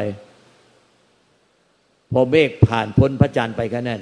[2.11, 4.01] พอเมฆผ่านพ้นพระจันทร์ไปแค่นั้น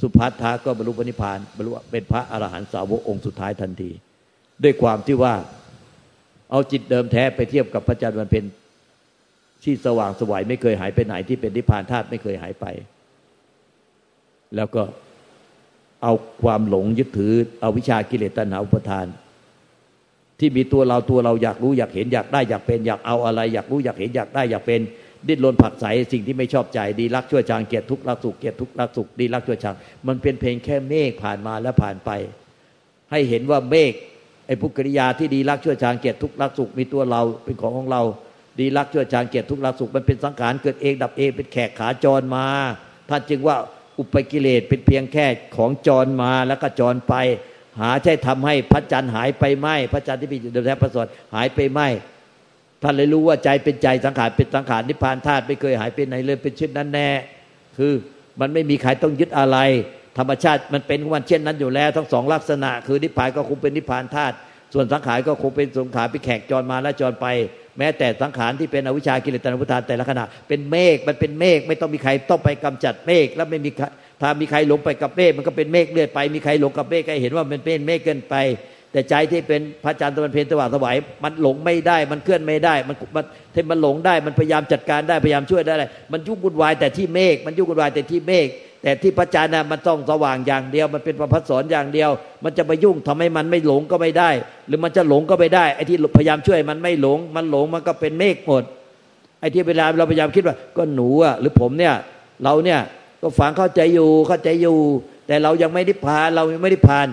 [0.00, 3.90] สุภัทธาก็บรรลุปณิพานบรรลุเป็นพระอรหันตสาวกองค์สุดท้ายทันที
[4.62, 5.34] ด้วยความที่ว่า
[6.50, 8.44] เอาจิตเดิมแท้ไปเทียบกับพระจันทร์วันเพ็ญ
[9.64, 12.66] ที่สว่างสวัยไม่เคยหายไปไหนที่เป็นนิพพานธาตุไม่เคยหายไป
[14.56, 14.82] แล้วก็
[16.02, 19.06] เอาความหลงยึดถือเอาวิชากิเลสตัณหาอุปทาน
[20.38, 24.80] ที่มีตัวเราตัวเราอยากรู้อยากเห็นอยากได้อยากเป็น อยากเอาอะไรอยากรู้อยากเห็นอยากได้อยากเป็น
[25.28, 32.10] ดิ้นรนผักใสสิ่งที่ไม่ชอบใจดีรักชั่วจางเกียรติทุกข์รักสุขเกียรติทุกข์รักสุขดีรักชั่วจางมันเป็นเพลงแค่เมฆผ่านมาแล้วผ่านไป
[33.10, 33.92] ให้เห็นว่าเมฆ
[34.46, 38.02] ไอ้ภุกริยาที่ดีรักชั่วจางเกียรติทุกข์รักสุขมีตัวเราเป็นของของเรา
[38.58, 42.46] ดีรักชั่วจางเกียรติทุกรักสุขมันเป็นสังขารเกิดเองดับเองเป็นแขกขาจรมา
[43.08, 43.56] ท่านจึงว่า
[43.98, 47.14] อุปกิเลสเป็นเพียงแค่ของจรมาแล้วก็จรไป
[47.80, 51.80] หาใช่ทำให้พระจันทร์หายไปไหมพระจันทร์ที่เป็นเดิมแท้พระสดหายไปไหม
[52.82, 57.08] ท่านเลยรู้ว่าใจเป็นใจสังขารเป็นสังขารนิพพานธาตุไม่เคยหายไปไหนเลยเป็นเช่นนั้นแน่
[57.78, 57.92] คือ
[58.40, 59.58] มันไม่มีใครต้องยึดอะไร
[60.18, 64.34] ธรรมชาติมันเป็นวันเช่นนั้นอยู่แล้ว ทั้งสองลักษณะ คือนิพพานก็คงเป็นนิพพานธาตุ
[64.74, 67.26] ส่วนสังขารก็คงเป็นสังขารไปแขกจรมาและจรไป
[67.78, 73.70] แม้แต่สังขารที่เป็นอวิชากิเลสตันุทานแต่ละขณะเป็นเมฆมันเป็นเมฆไม่ต้องมีใครต้องไปกำจัดเมฆแล้วไม่มี
[74.20, 78.36] ถ้ามีใครหลงไปกับเมฆมันก็เป็นเมฆเลื่อยไป มีใครหลงกับเมฆก็เห็นว่ามันเป็นเมฆเกินไป
[78.92, 85.74] แต่ใจที่เป็นพระจันทร์ตะวันเพลตะวันสวายมันหลงไม่ได้มันเคลื่อนไม่ได้มันมันที่มันหลงได้มันพยายามจัดการได้พยายามช่วยได้
[86.12, 88.46] มันยุ่งวุ่นวายแต่ที่เมฆมันยุ่งวุ่นวายแต่ที่เมฆ
[88.82, 92.10] แต่ที่พระจันทร์น่ะมันต้องสว่างอย่างเดียว มันเป็นประพัสสอนอย่างเดียว
[92.44, 94.30] มันจะไปยุ่งทำให้มันไม่หลงก็ไม่ได้
[94.66, 98.62] หรือมันจะหลงก็ไม่ได้ไอ้ที่พยายามช่วยมันไม่หลง มันหลงมันก็เป็นเมฆหมด
[99.40, 101.94] ไอ้ที่เวลาเราพยายามคิดว่า ก็หนูอะหรือผมเนี่ย
[102.44, 102.80] เราเนี่ย
[103.22, 104.78] ก็ฝังเข้าใจอยู่เข้าใจอยู่
[105.26, 107.08] แต่เรายังไม่ได้ผ่านเรายังไม่ได้ผ่าน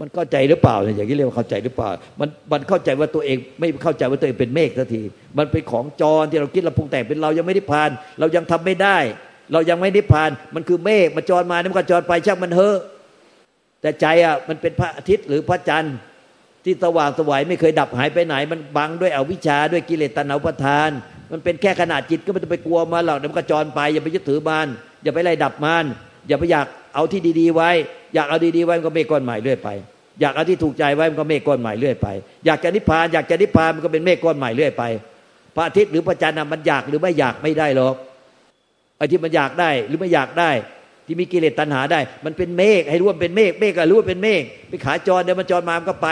[0.00, 5.02] มันเข้าใจหรือเปล่าเนี่ยอย่างนี้เรียกว่าเข้าใจหรือเปล่า มันมันเข้าใจว่าตัวเองไม่เข้าใจว่าตัวเองเป็นเมฆสักที
[5.38, 8.98] มันเป็นของจรที่เราคิดเราปรุงแต่งเป็นเรายังไม่ได้ผ่าน เรายังทำไม่ได้
[9.52, 12.76] เรายังไม่ได้ผ่าน มันคือเมฆมาจรมาเนี่ยมันก็จรไปช่างมันเถอะ
[13.80, 15.96] แต่ใจอะมันเป็นพระอาทิตย์หรือพระจันทร์
[16.64, 20.90] ที่สว่างสวายไม่เคยดับหายไปไหน มันบังด้วยอวิชชาด้วยกิเลสตัณหาประทาน
[21.32, 24.66] มันเป็นแค่ขนาดจิตก็ไม่ต้องไปกลัวมาหรอกเดี๋ยวมันก็จรไป อย่าไปยึดถือมัน
[25.02, 25.84] อย่าไปไล่ดับมัน
[26.28, 27.70] อย่าไปอยากเอาที่ดีๆไว้
[28.14, 29.68] อยากเอาดีๆไว้มันก็เมฆก้อนใหม่เรื่อยไป
[30.20, 32.08] อยากเอาที่ถูกใจไว้มันก็เมฆก้อนใหม่เรื่อยไป
[32.46, 34.84] อยากจะนิพพานอยากจะนิพพานมันก็เป็นเมฆก้อนใหม่เรื่อยไป
[35.54, 37.94] พระอาทิตย์หรือพระจันทร์มันอยากหรือไม่อยากไม่ได้หรอก
[39.00, 40.50] ไอ้ที่มันอยากได้หรือไม่อยากได้
[41.06, 46.08] ที่มีกิเลสตัณหาได้ มันเป็นเมฆให้รู้ว่าเป็นเมฆเมฆก็รู้ว่าเป็นเมฆไปขาจรเดี๋ยวมันจรมามันก็ไป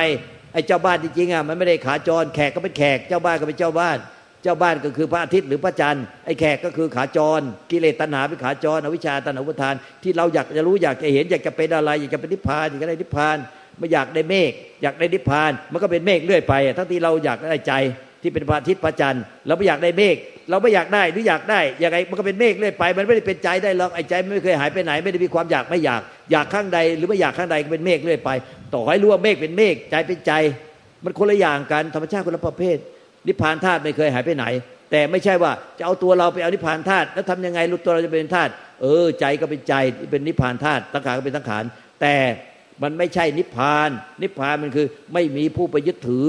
[0.53, 3.99] ไอ้เจ้าบ้านจริงๆอะมันไม่ได้ขาจร แขกก็เป็นแขกเจ้าบ้านก็เป็นเจ้าบ้าน
[4.43, 13.37] เจ้าบ้านก็คือพระอาทิตย์หรือพระจันทร์ไอ้แขกก็คือขาจร กิเลสตัณหาเป็นขาจรอวิชชาตัณหาอุปทาน ที่เราอยากจะรู้อยากจะเห็นอยากจะเป็นอะไรอยากจะเป็นนิพพานอยากได้นิพพาน
[13.79, 17.73] ไม่อยากได้เมฆอยากได้นิพพาน มันก็เป็นเมฆเรื่อยไปทั้งที่เราอยากได้ใจ
[18.29, 20.17] ที่เป็นพระอาทิตย์พระจันทร์เราไม่อยากได้เมฆ
[20.51, 28.31] เราไม่อยากได้หรืออยากได้ยังไงมันก็เป็นเมฆเรื่อยไป มันไม่ได้เป็นใจได้หรอกไอ้ใจไม่เคยหายไปไหน ไม่ได้มีความอยากไม่อยาก อยากข้างใด หรือไม่อยากข้างใดก็เป็นเมฆเรื่อยไป
[28.75, 30.33] ต่อให้รู้ว่าเมฆเป็นเมฆใจเป็นใจ
[31.05, 32.77] มันคนละอย่างกันธรรมชาติคนละประเภท
[33.27, 34.45] นิพพานธาตุไม่เคยหายไปไหน
[34.91, 39.75] แต่ไม่ใช่ว่าจะเอาตัวเราไปเอานิพพานธาตุแล้วทำยังไงรู้ตัวเราจะเป็นธาตุเออ ใจก็เป็นใจ
[40.11, 41.65] เป็นนิพพานธาตุสังขารก็เป็นสังขาร
[42.01, 42.15] แต่
[42.83, 43.91] มันไม่ใช่นิพพาน
[44.23, 46.27] นิพพานมันคือไม่มีผู้ไปยึดถือ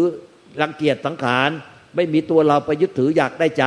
[0.61, 1.49] รังเกียจสังขาร
[1.95, 3.65] ไม่มีตัวเราไปยึดถืออยากได้ใจ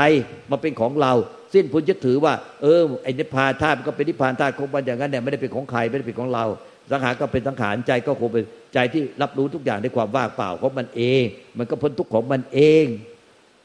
[0.50, 1.12] มาเป็นของเรา
[1.54, 6.44] สิ้นพุนยึดถือว่าเออไอ้นิพพานธาตุก็เป็นนิพพานธาตุของมันอย่างนั้นเนี่ยไม่ได้เป็นของใครไม่ได้เป็นของเรา
[6.90, 11.22] สังขารก็เป็นสังขารใจก็คงเป็นใจที่รับรู้ทุกอย่างด้วยความว่างเปล่าของมันเอง
[11.58, 12.84] มันก็พ้นทุกข์ของมันเอง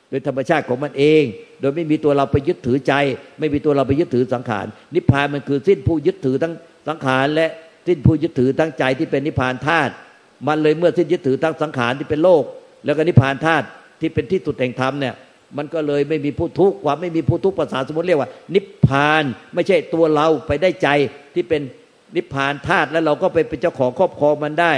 [0.10, 1.24] โดยธรรมชาติของมันเอง
[1.60, 2.94] โดยไม่มีตัวเราไปยึดถือใจ
[3.40, 4.66] ไม่มีตัวเราไปยึดถือสังขาร
[4.96, 6.54] นิพพานมันคือสิ้นผู้ยึดถือทั้ง
[6.88, 7.48] สังขารและ
[7.88, 9.94] สิ้นผู้ยึดถือทั้งใจที่เป็นนิพพานธาตุ
[10.48, 12.44] มันเลยเมื่อสิ้นยึดถือทั้งสังขารที่เป็นโลก
[12.86, 13.66] แล้วก็นิพพานธาตุ
[14.00, 15.16] ที่เป็นที่สุดแห่งธรรมเนี่ย
[15.58, 20.90] มันก็เลยไม่มีผู้ทุกข์ความไม่มีผู้ทุกข์ภาษาสมมติเรียกว่า นิพพาน ไม่ใช่ตัวเราไปได้ใจ
[21.34, 21.62] ที่เป็น
[22.16, 24.74] นิพพานธาตุแล้วเราก็ไปเป็นเจ้าของครอบครองมันได้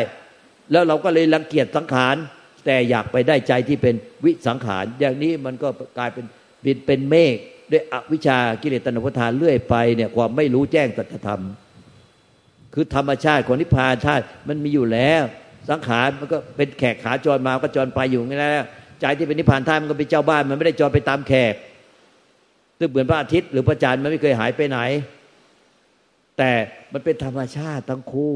[0.71, 2.15] แล้วเราก็เลยรังเกียจสังขาร
[2.65, 6.25] แต่อยากไปได้ใจที่เป็นวิสังขาร อย่างนี้มันก็กลายเป็น
[6.65, 7.35] บินเป็นเมฆ
[7.71, 11.41] ด้วยอวิชากิเลสตนพุทานเรื่อยไปเนี่ยความไม่รู้แจ้งสัจธรรม
[12.73, 15.23] คือธรรมชาติของนิพพานธาตุมันมีอยู่แล้ว
[15.69, 18.63] สังขารมันก็เป็นแขกขาจรมาก็จรไปอยู่นี่แล้ว
[19.01, 21.53] ใจที่เป็นนิพพานธาตุมันก็เป็นเจ้าบ้าน มันไม่ได้จรไปตามแขก
[22.79, 24.79] ซึ่งเหมือนพระอาทิตย์หรือพระจันทร์มันไม่เคยหายไปไหน
[26.37, 26.51] แต่
[26.93, 28.33] มันเป็นธรรมชาติทั้งคู่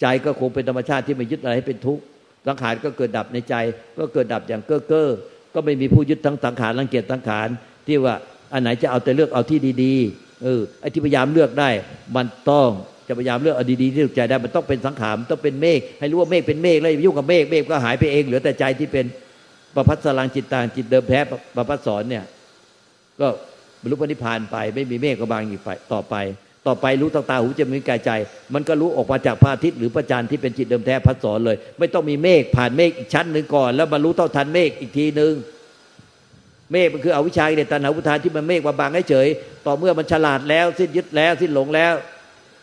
[0.00, 2.02] ใจก็คงเป็นธรรมชาติที่ไม่ยึดอะไรให้เป็นทุกข์
[2.46, 3.54] สังขารก็เกิดดับในใจ
[3.98, 5.08] ก็เกิดดับอย่างเก้อเก้อ
[5.54, 7.48] ก็ไม่มีผู้ยึดทั้งสังขารรังเกียจสังขาร
[7.86, 8.14] ที่ว่า
[8.52, 11.70] อันไหนจะเอาแต่เลือกเอาที่ดีๆเออไอ้ที่พยายามเลือกได้
[12.16, 12.68] มันต้อง
[13.08, 19.04] จะพยายามเลือกเอาดีๆที่ถูกใจได้มันต้องเป็นสังขารต้องเป็นเมฆให้รู้ว่าเมฆเป็นเมฆแล้วยุ่งกับเมฆเมฆก็หายไปเองเหลือแต่ใจที่เป็น
[19.74, 21.18] ประพัสลังจิตตางจิตเดิมแท้
[21.56, 22.24] ประพัสสอนเนี่ย
[23.20, 23.28] ก็
[23.80, 26.16] บรรลุปณิพานไป ไม่มีเมฆก็บางอีกไปต่อไป
[26.66, 28.10] ต่อไปรู้ตาตาหูจมูกกายใจ
[28.54, 35.32] มันก็รู้ออกมาจากพระอาทิตย์หรือพระจันทร์ที่เป็นจิตเดิมแท้พัสสอนเลย ไม่ต้องมีเมฆผ่านเมฆอีกชั้นหนึ่งก่อน แล้วบรรลุเท่าทันเมฆอีกทีหนึ่ง
[36.72, 39.28] เมฆมันคืออวิชชาเดตันหาวุทานที่มันเมฆมาบางให้เฉย
[39.66, 41.94] ต่อเมื่อมันฉลาดแล้ว สิ้นยึดแล้ว สิ้นหลงแล้ว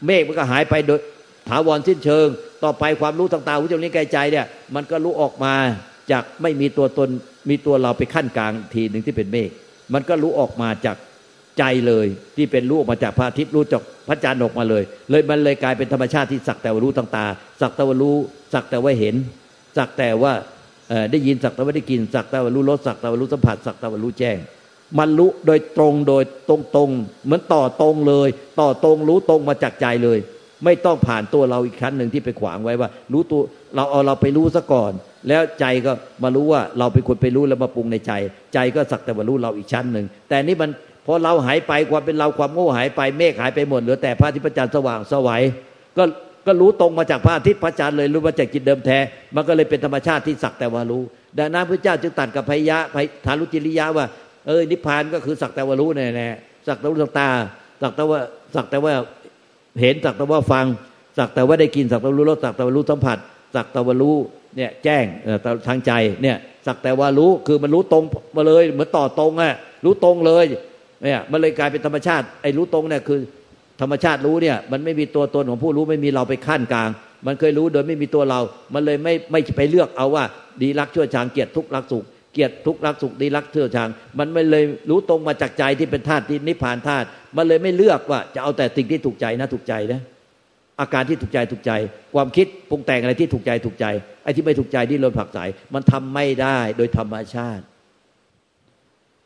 [0.05, 0.99] เมฆมันก็หายไปโดย
[1.49, 2.27] ถาวรสิ้นเชิง
[2.63, 4.45] ต่อไปความรู้ต่างๆหูจมูกกายใจเนี่ย
[4.75, 5.55] มันก็รู้ออกมา
[6.11, 7.09] จากไม่มีตัวตน
[7.49, 9.49] มีตัวเราไปขั้นกลางทีหนึ่งที่เป็นเมฆ
[9.93, 10.97] มันก็รู้ออกมาจาก
[11.59, 17.25] ใจเลยที่เป็นรู้ออกมาจากพระอาทิตย์รู้จากพระจันทร์ออกมาเลย เลยมันเลยกลายเป็นธรรมชาติที่สักแต่ว่ารู้ทางตา
[17.61, 18.15] สักแต่ว่ารู้
[18.53, 19.15] สักแต่ว่าเห็น
[19.77, 20.33] สักแต่ว่า
[21.11, 24.37] ได้ยินสักแต่ว่าได้กิน สักแต่ว่ารู้รสสักแต่ว่ารู้สัมผัสสักแต่ว่ารู้แจ้ง
[24.99, 26.89] มันรู้โดยตรงโดยตรงตรง
[27.25, 30.19] เหมือนต่อตรงเลย ต่อตรงรู้ตรงมาจากใจเลย
[30.65, 33.41] ไม่ต้องผ่านตัวเราอีกชั้นหนึ่งที่ไปขวางไว้ว่า รู้ตัว
[33.75, 34.91] เราเอาเราไปรู้ซะก่อน
[35.27, 35.91] แล้วใจก็
[36.23, 38.11] มารู้ว่าเราเป็นคนไปรู้แล้วมาปรุงในใจ
[38.53, 40.69] ใจก็สักแต่ว่ารู้เราอีกชั้นหนึ่ง แต่นี่มัน
[41.05, 45.41] พอเราหายไปความเป็นเราความโง่หายไปเมฆหายไปหมดเหลือแต่พระอาทิตย์พระจันทร์สว่างสวัย
[45.97, 46.03] ก็
[46.47, 48.97] ก็รู้ตรงมาจากพระอาทิตย์พระจันทร์เลยรู้มาจากจิตเดิมแท้
[49.35, 51.03] มันก็เลยเป็นธรรมชาติที่สักแต่ว่ารู้
[51.37, 52.77] ดังนั้นพระเจ้าจึงตัดกับพยะ
[53.25, 54.05] ฐานุจิริยะว่า
[54.47, 57.29] เออนิพพานก็คือสักแต่ว่ารู้แน่ๆสักแต่ว่าตา
[57.81, 58.19] สักแต่ว่า
[58.55, 58.93] สักแต่ว่า
[59.81, 60.65] เห็นสักแต่ว่าฟัง
[61.17, 63.17] สักแต่ว่าได้กินสักแต่ว่ารู้รสสักแต่ว่ารู้สัมผัส
[63.55, 64.15] สักแต่ว่ารู้
[64.57, 65.05] เนี่ยแจ้ง
[65.67, 65.91] ทางใจ
[66.23, 68.03] เนี่ยสักแต่ว่ารู้คือมันรู้ตรง
[68.35, 69.53] มาเลยเหมือนต่อตรงอะ
[69.85, 70.45] รู้ตรงเลย
[71.03, 73.19] เนี่ยมันเลยกลายเป็นธรรมชาติไอ้รู้ตรงเนี่ยคือ
[73.81, 76.89] ธรรมชาติรู้เนี่ย มันไม่มีตัวตนของผู้รู้ไม่มีเราไปขั้นกลาง
[77.27, 78.39] มันเคยรู้โดยไม่มีตัวเรา
[78.73, 80.23] มันเลยไม่ไม่ไปเลือกเอาว่า
[80.61, 90.01] ดีรักชั่วชางเกียรติทุกรักสุขเกียรติทุกรักสุขดีรักชั่วชางมันไม่เลยรู้ตรงมาจากใจที่เป็นธาตุที่นิพพานธาตุมันเลยไม่เลือกว่าจะเอาแต่สิ่งที่ถูกใจนะถูกใจนะ
[90.81, 91.71] อาการที่ถูกใจถูกใจ
[92.15, 93.85] ความคิดปรุงแต่งอะไรที่ถูกใจถูกใจ
[94.23, 95.39] ไอ้ที่ไม่ถูกใจที่โดนผักใส
[95.73, 97.63] มันทำไม่ได้โดยธรรมชาติ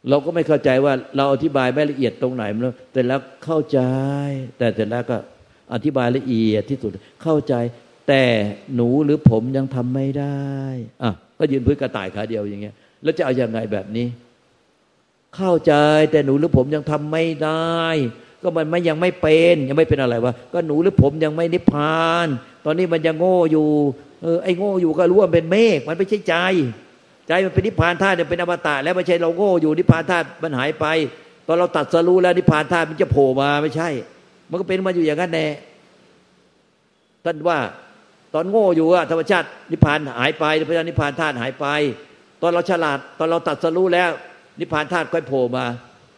[0.09, 2.63] เราก็ไม่เข้าใจว่าเราอธิบายไม่ละเอียดตรงไหนมัน
[2.93, 3.79] แต่แล้วเข้าใจ
[4.57, 5.17] แต่เสร็จแล้วก็
[5.73, 6.91] อธิบายละเอียดที่สุด
[7.23, 7.53] เข้าใจ
[8.07, 8.23] แต่
[8.75, 10.39] หนูหรือผมยังทำไม่ได้
[11.03, 14.07] อะก็ยืนพื้นกระต่ายขาเดียวอย่างเงี้ย แล้วจะเอาอยัางไงแบบนี้
[15.35, 15.73] เข้าใจ
[16.11, 17.83] แต่หนูหรือผมยังทำไม่ได้
[18.45, 22.27] ก็มันไม่ยังไม่เป็นยังไม่เป็นอะไรวะก็หนูหรือผมยังไม่นิพพาน
[22.65, 23.67] ตอนนี้มันยังโง่อยู่
[24.21, 26.35] เออไอ้โง่อยู่ก็รู้ว่าเป็นเมฆมันไม่ใช่ใจ
[27.27, 30.85] ใจมันเป็นนิพพานธาตุเป็นอมตะ แล้วไม่ใช่เราโง่อยู่นิพพานธาตุมันหายไป
[31.47, 33.89] ตอนเราตัดสรู้แล้วนิพพานธาตุมันจะโผล่มาไม่ใช่
[34.49, 35.47] มันก็เป็นมาอยู่อย่างนั้นแน่
[37.25, 37.59] ท่านว่า
[38.33, 41.65] ตอนโง่อยู่อะธรรมชาตินิพพานหายไปพระเจ้านิพพานธาตุหายไป
[42.41, 44.09] ตอนเราฉลาด ตอนเราตัดสรู้แล้ว
[44.59, 45.65] นิพพานธาตุค่อยโผล่มา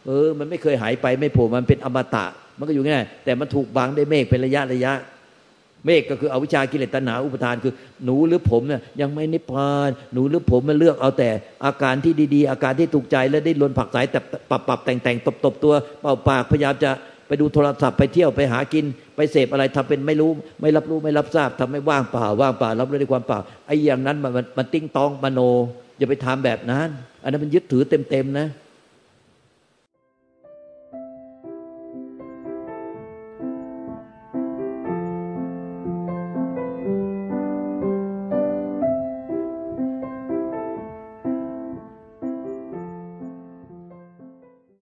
[0.08, 2.26] เออ มันไม่เคยหายไปไม่โผล่มันเป็นอมตะ
[2.58, 4.92] มันก็อยู่ง่ายแต่มันถูกบังด้วยเมฆเป็นระยะระยะ
[5.86, 11.30] เมฆก็คืออวิชากิเลสตัณหาอุปทานคือ หนูหรือผมเนี่ยยังไม่นิพพานหนูหรือผมมันเลือกเอาแต่
[11.64, 16.90] อาการที่ดีๆ อาการที่ถูกใจและได้ลนผักสายแต่ปรับปรับแต่งแต่งตบตบตัวเป่าปากพยายามจะ
[17.26, 18.84] ไปดูโทรศัพท์ไปเที่ยวไปหากิน
[19.16, 25.40] ไปเสพอะไรทำเป็นไม่รู้ ไม่รับรู้ไม่รับทราบทำให้ว่างเปล่าว่างเปล่ารับรู้ในความเปล่าไอ้อย่างนั้นมันมันติ้งตองมโน
[25.98, 26.88] อย่าไปทำแบบนั้น
[27.22, 28.48] อันนั้นมันยึดถือเต็มๆนะ